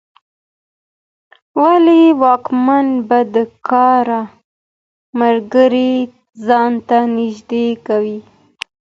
ولي 1.61 2.03
واکمن 2.21 2.87
بدکاره 3.09 4.21
ملګري 5.19 5.93
ځان 6.45 6.71
ته 6.87 6.97
نږدې 7.17 7.65
کوي؟ 7.87 8.19